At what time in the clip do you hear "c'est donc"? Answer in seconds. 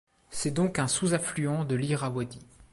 0.31-0.79